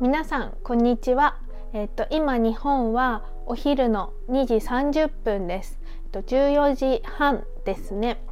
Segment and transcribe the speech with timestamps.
[0.00, 1.38] 皆さんこんにちは。
[1.72, 5.80] えっと今日本はお昼の2時30分です。
[6.04, 8.22] えっと14時半ですね。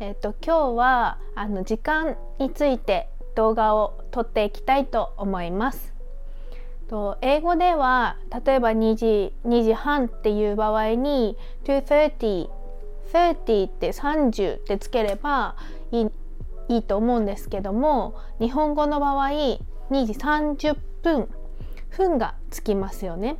[0.00, 5.94] えっと今日はあの時間について動画を撮っていきたいと思います。
[6.88, 12.48] と英語では例えば2時 ,2 時半っていう場合に230
[13.12, 15.54] 30って30ってつければ
[15.92, 16.06] いい
[16.68, 19.28] いいと思うんですけども日本語の場合
[19.90, 21.28] 2時30分
[21.90, 23.38] 分がつきますよね。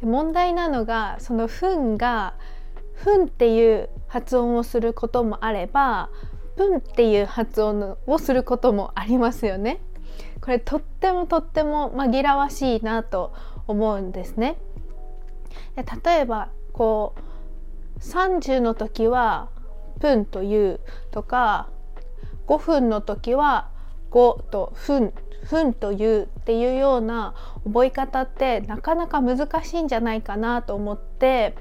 [0.00, 2.34] で問題なのがその分が
[3.04, 6.10] 分っていう発音をすることもあれば
[6.56, 9.80] 分っていう発音をすることもありますよね。
[10.40, 13.32] これとってもとっても紛らわしいなと
[13.66, 14.56] 思うんですね。
[15.76, 19.48] で例えばこう30の時は
[19.98, 21.68] 分というとか
[22.46, 23.70] 5分の時は
[24.14, 25.12] 5と分
[25.44, 31.54] 分というっていうような覚え方ってなかなか難しいんじゃないかなと思って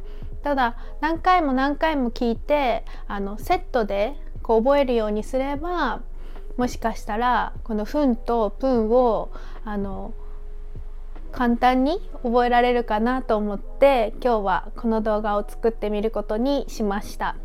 [0.44, 6.02] ただ何回も何回も聞いてあのセットでこう覚えるようにすれば
[6.56, 9.32] もしかしたらこの「分」と「プン」を
[9.66, 10.14] あの
[11.32, 17.36] 簡単に覚えられるかなと思って今日はこの動画を作ってみることにしました。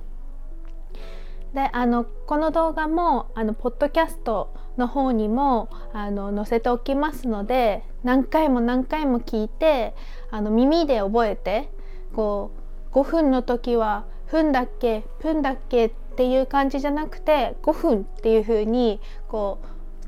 [1.54, 9.94] であのこの動画もあのポッドキャストの方にもあの載せておきますので何回も何回も聞いて
[10.30, 11.68] あの耳で覚えて
[12.14, 12.52] こ
[12.92, 19.58] う5分の時は「分だっけ分だっけ?」っていう感じじゃなくて5分っていう風にこ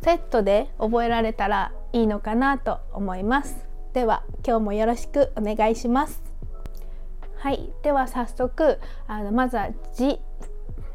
[0.00, 3.68] うセットで覚えられたらいいのかなと思います。
[3.92, 6.22] では今日もよろしくお願いします。
[7.36, 10.20] はいでは早速あのまずは字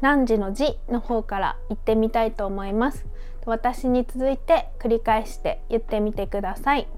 [0.00, 3.04] 何時の字の方から言ってみたいと思います
[3.46, 6.88] 私に続いて繰り返して言ってみてください。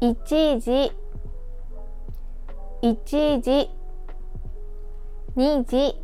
[0.00, 0.92] 1時
[2.82, 3.70] 1時
[5.36, 6.00] 2時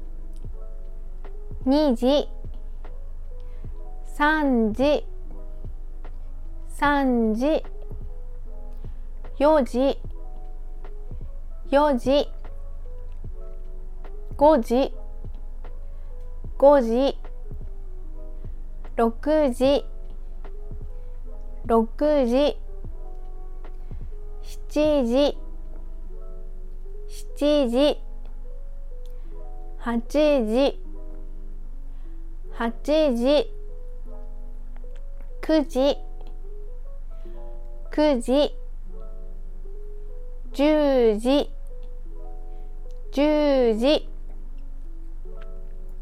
[1.66, 2.28] 2時
[4.18, 5.06] 3時
[6.76, 7.64] 3時
[9.38, 9.98] 4時
[11.70, 12.28] 4時
[14.36, 14.92] 5時
[16.58, 17.21] 5時
[18.94, 19.86] 6時。
[21.66, 22.58] 6時。
[24.42, 25.38] 7時。
[27.08, 28.00] 7時。
[29.80, 30.80] 8時。
[32.54, 33.50] 8時。
[35.40, 35.98] 9時。
[37.90, 38.54] 9時。
[40.52, 41.50] 10時。
[43.12, 44.08] 10時。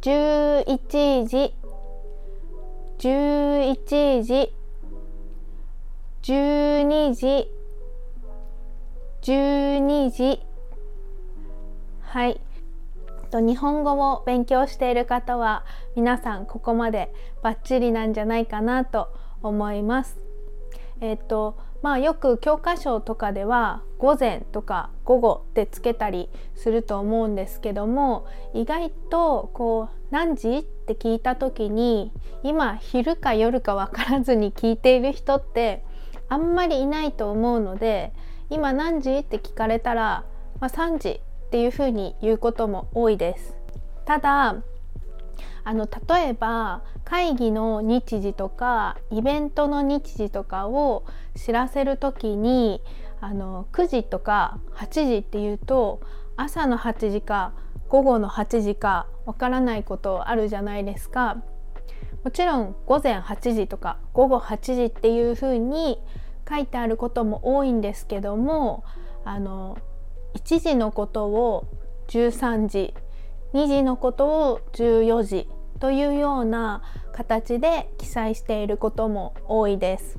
[0.03, 1.60] 11時。
[3.01, 4.53] 11時
[6.23, 7.51] 12時
[9.23, 10.43] 12時
[12.03, 12.39] はい
[13.33, 15.65] 日本語を勉強している方は
[15.97, 17.11] 皆さんここまで
[17.43, 19.09] バッチリなんじゃないかなと
[19.43, 20.30] 思います。
[21.01, 32.13] えっ、とまあよく教科書とかでは午前とか午後ってつけたりすると思うんですけども意外とこう何時って聞いた時に
[32.43, 35.85] 今昼か夜か分からずに聞いている人って
[36.29, 38.13] あんまりいないと思うので
[38.51, 40.25] 今何時って聞かれたら、
[40.61, 43.57] まあ、3時っていうふうに言うことも多いです。
[44.05, 44.57] ただ
[45.65, 51.05] あの例えば会議の日時とかイベントの日時とかを
[51.37, 52.81] 知らせる時に
[53.21, 56.01] あの9時とか8時っていうと
[56.37, 57.53] 朝の8時か
[57.89, 61.43] 午後の8時かわからないことあるじゃないですか。
[62.25, 65.99] もちろん午前8時とか午後8時っていうふうに
[66.49, 68.85] 書いてあることも多いんですけども
[69.25, 69.79] あの
[70.35, 71.67] 1時のことを
[72.09, 72.95] 13時
[73.53, 75.49] 2時のことを14時
[75.81, 80.19] というような形で記載していることも多いです。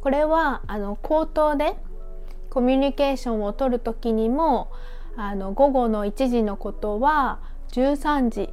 [0.00, 1.76] これはあの口頭で
[2.50, 4.70] コミュニケーションを取る時にも
[5.16, 7.40] あの午後の1時のことは
[7.72, 8.50] 13時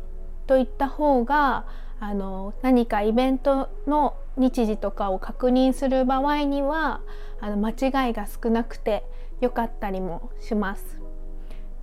[0.47, 1.65] といった方が
[1.99, 7.01] あの何かイベントの日時とかを確認する場合には
[7.39, 9.05] あの間違いが少なくて
[9.39, 11.04] 良かったりもします。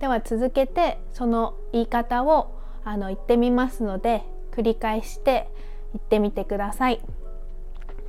[0.03, 5.47] では続けてその言い方をあの言ってみますので繰り返して
[5.93, 6.99] 言ってみてください。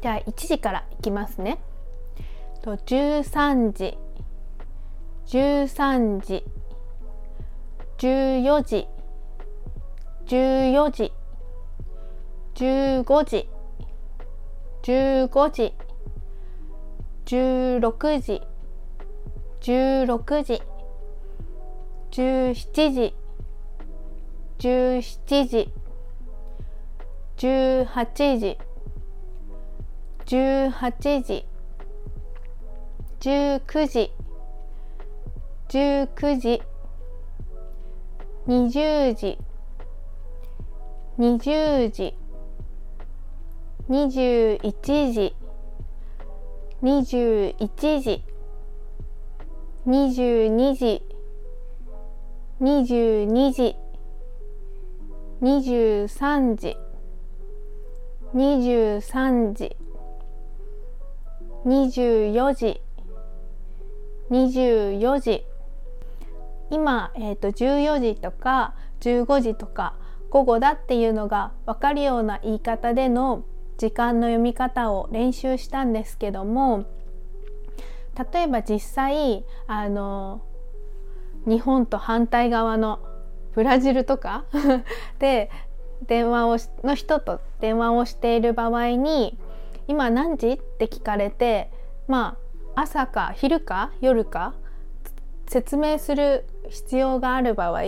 [0.02, 1.61] じゃあ1時からいきますね。
[2.62, 3.96] と13時。
[5.26, 6.44] 13時。
[7.99, 8.88] 14時。
[10.26, 11.12] 14時。
[12.56, 13.49] 15時。
[14.82, 15.75] 15時。
[17.25, 18.43] 16時。
[19.61, 20.74] 16時。
[22.14, 22.55] 17
[22.93, 23.12] 時
[24.61, 25.69] 17時
[27.37, 28.56] 18時
[30.25, 31.44] 18時
[33.19, 34.12] 19時
[35.69, 36.62] 19時
[38.46, 39.38] 20時
[41.19, 42.14] 20時
[43.88, 45.34] 21時
[46.81, 48.22] 21時
[49.84, 51.13] 22時
[52.64, 53.76] 22時。
[55.43, 56.78] 23時。
[58.34, 59.76] 23時。
[61.66, 62.81] 24時。
[64.31, 65.46] 24時。
[66.70, 69.96] 今、えーと、14時とか15時とか
[70.31, 73.44] 午後だっていうのが分かるような言い方での
[73.76, 76.87] 時間の読み方を練習したんですけども
[78.32, 80.40] 例えば実際あの
[81.46, 83.00] 日本と反対側の
[83.55, 84.44] ブラジルとか？
[85.19, 85.50] で
[86.06, 89.38] 電話をの人と電話をしている場合に
[89.88, 91.70] 「今何時?」って聞かれて
[92.08, 92.37] ま
[92.75, 94.55] あ朝か昼か夜か
[95.46, 97.82] 説明する必要がある場合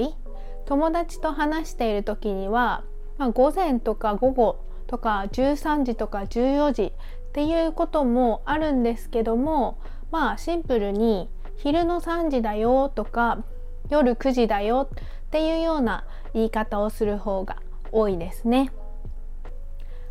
[0.67, 2.85] 友達と話している時には、
[3.19, 4.57] まあ、午前とか午後
[4.87, 6.93] とか13時とか14時っ
[7.33, 9.79] ていうこともあるんですけども
[10.11, 13.45] まあシンプルに昼の3時だよとか
[13.89, 16.05] 夜9時だよっていうような
[16.35, 17.57] 言い方をする方が
[17.93, 18.73] 多いですね。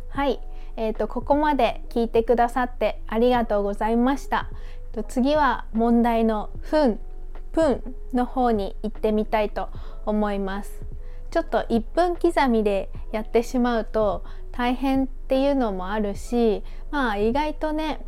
[0.08, 0.40] はい、
[0.76, 4.50] えーと、ここまで聞いてくださってありがとうございました。
[4.92, 6.98] と次は問題の「ふん」
[7.52, 9.68] 「ぷん」の方に行ってみたいと
[10.06, 10.82] 思います。
[11.30, 18.06] ちょっと1分刻みでやってしまうと大変っていうのもあるしまあ意外とね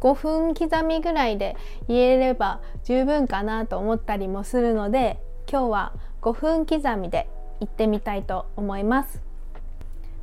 [0.00, 1.56] 5分刻みぐらいで
[1.88, 5.18] 言えれば十分かなと思ったりもするので
[5.50, 7.28] 今日は5分刻みで
[7.60, 9.22] 行ってみたいと思います。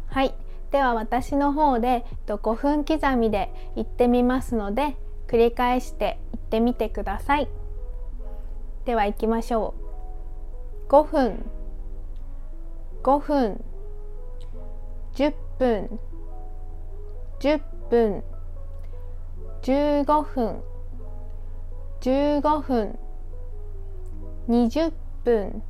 [0.08, 0.34] はい。
[0.72, 4.96] では私の方で5分刻みで行ってみますので
[5.28, 7.48] 繰り返して行ってみてください。
[8.86, 9.76] では行きましょ
[10.88, 10.90] う。
[10.90, 11.46] 5分。
[13.04, 13.64] 5分。
[15.14, 16.00] 10分。
[17.40, 18.24] 10分。
[19.64, 20.62] 15分。
[22.02, 23.00] 15分。
[24.50, 24.92] 20
[25.24, 25.62] 分。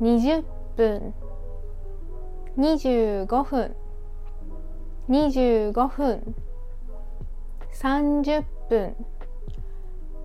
[0.00, 0.42] 20
[0.74, 1.12] 分。
[2.56, 3.76] 25分。
[5.06, 6.34] 25分。
[7.74, 8.96] 30分。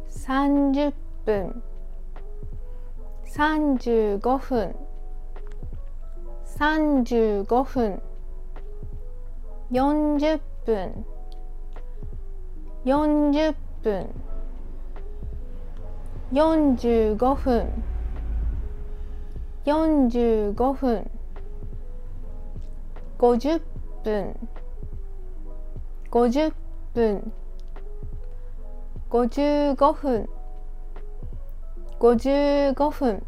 [0.10, 0.94] 30
[1.26, 1.62] 分。
[3.26, 4.76] 35分。
[6.46, 8.02] 35分。
[9.70, 11.17] 40分。
[12.88, 13.54] 40
[13.84, 14.08] 分。
[16.32, 17.84] 45分。
[19.66, 21.12] 45分。
[23.20, 23.62] 50
[24.06, 24.36] 分。
[26.12, 26.54] 50
[26.94, 27.34] 分。
[29.10, 30.30] 55分。
[32.00, 33.24] 55分。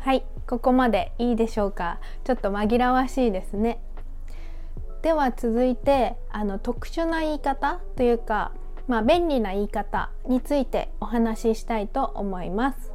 [0.00, 2.00] はいここまでいいでしょうか？
[2.24, 3.82] ちょっと紛らわしいですね。
[5.08, 8.52] では続いてあの特殊な言い方というか、
[8.88, 12.92] まあ、便利な言い方についてお話ししたいと思います。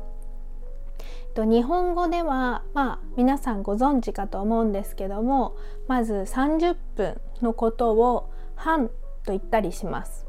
[1.35, 8.89] 日本語では、まあ、皆さんご存知かと思うんですけどもまず30分のことを半
[9.25, 10.27] と言ったりします。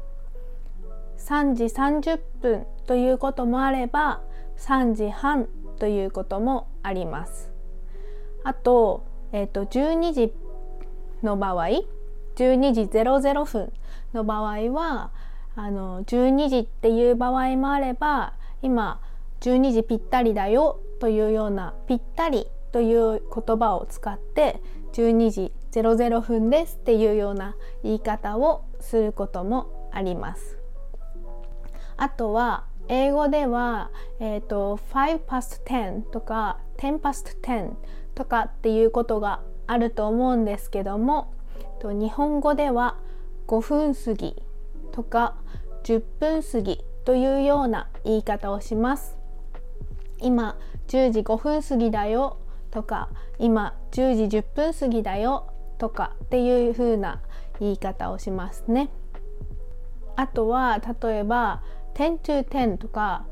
[1.19, 4.21] 3時30分ということもあれば
[4.57, 7.51] 3時半ということもあります。
[8.43, 10.33] あと,、えーと12時
[11.25, 11.67] の場合
[12.35, 13.73] 12時00分
[14.13, 15.11] の場合は
[15.55, 19.01] あの12時っていう場合もあれば今
[19.41, 24.61] 12時ぴったりだよというようなぴったりという言葉を使って
[24.93, 30.57] 12時00分ですっていうような言い方をすることもあります。
[31.97, 37.71] あとは英語では、えーと、5 past 10とか10 past 10
[38.13, 41.33] とかっていうことがあると思うんですけども
[41.83, 42.97] 日本語では
[43.47, 44.41] 5分過ぎ
[44.91, 45.35] とか
[45.83, 49.17] 10分過ぎというような言い方をします。
[50.19, 50.57] 今
[50.87, 52.37] 10時5分過ぎだよ
[52.71, 57.21] とか今10時10分過ぎだよとかっていう風な
[57.59, 58.89] 言い方をしますね。
[60.15, 61.61] あとは例えば
[61.93, 63.25] 10 to 10とか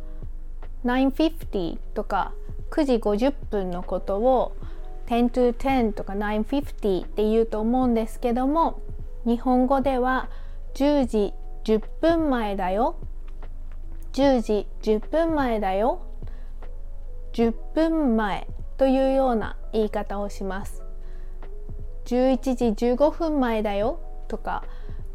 [0.84, 2.34] 950とか
[2.70, 4.56] 9時50分のことを
[5.08, 8.82] 10 to 10とか950って言うと思うんですけども
[9.26, 10.30] 日本語では
[10.76, 11.34] 10時
[11.64, 12.96] 10分前だよ。
[14.14, 16.02] 10時10分前だよ。
[17.34, 20.84] 10分前というような言い方をします。
[22.06, 24.64] 11時15分前だよとか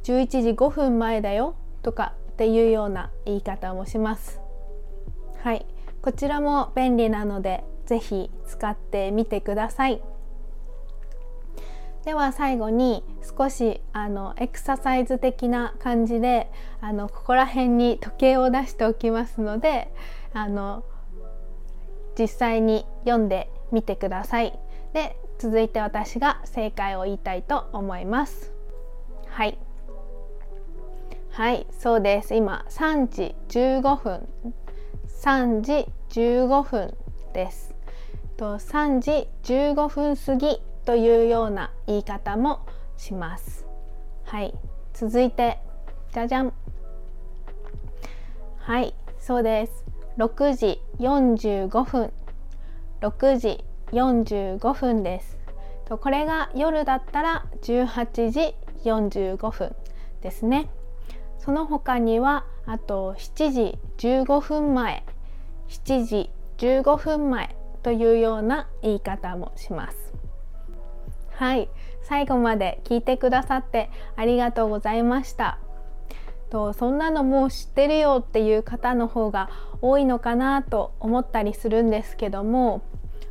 [0.05, 4.41] 11時5分前だよとかっていうような言い方もします。
[5.43, 5.67] はい。
[6.01, 10.03] こちらも便利なのでぜひ使ってみてください。
[12.05, 13.03] では最後に
[13.39, 16.51] 少しあのエクササイズ的な感じで
[16.83, 19.93] あのここら辺に時計を出しておきますので
[20.35, 20.85] あの
[22.19, 24.59] 実際に読んでみてください。
[24.93, 28.53] で続いて私が正解を言いたいと思います。
[29.29, 29.57] はい。
[31.31, 32.35] はいそうです。
[32.35, 34.29] 今3時15分。
[35.23, 36.95] 3時15分
[37.33, 37.78] です。
[38.39, 42.65] と3時15分過ぎというような言い方も
[42.97, 43.67] します。
[44.23, 44.55] はい。
[44.95, 45.59] 続いて
[46.15, 46.53] じゃじゃん。
[48.61, 48.95] はい。
[49.19, 49.85] そうです。
[50.19, 52.13] 6時45分。
[53.01, 55.37] 6時45分です。
[55.87, 58.55] とこれが夜だったら18時
[58.85, 59.75] 45分
[60.23, 60.71] ですね。
[61.41, 65.05] その他にはあと7時15分前。
[65.69, 67.58] 7時15分前。
[67.89, 70.13] というような言い方もします。
[71.31, 71.71] はい。
[72.03, 75.59] 最後まで聞いてくださってありがとうございました。
[76.51, 79.49] とそんなのもう知ってるよっていう方の方が
[79.81, 82.83] 多いのかなと思ったりするんですけども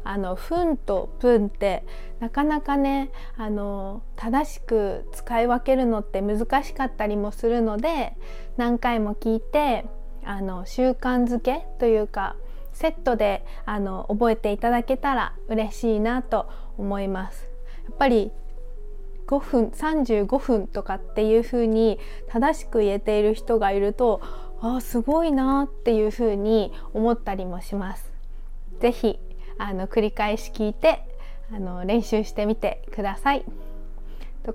[0.03, 1.83] あの「ふん」と「ぷん」って
[2.19, 8.13] なかなかねあの正しく使い分けるのって難しかったりもするので
[8.57, 9.85] 何回も聞いて
[10.25, 12.35] あの習慣づけというか
[12.77, 17.49] セットであの覚えていただけたら嬉しいなと思います。
[17.85, 18.31] やっぱり
[19.25, 24.21] 5分35分とかっていう風に正しく言えている人がいると
[24.61, 28.11] あすごいなっていう風に思ったりもします。
[28.79, 29.19] ぜひ
[29.57, 31.01] あの繰り返し聞いて
[31.51, 33.43] あの練習してみてください。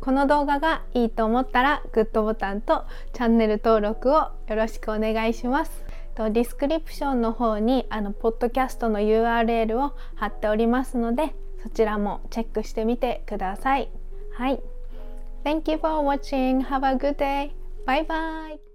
[0.00, 5.91] この動画がいいと思ったらグッドボタンとチャンネル登録をよろしくお願いします。
[6.14, 13.88] とディスクリプションの方にあのポッドキャストの URL を貼っておりますのでそちらもチェックしてみてください。
[14.34, 14.60] はい。
[15.44, 16.60] Thank you for watching.
[16.64, 17.52] Have a good day.
[17.86, 18.71] Bye bye.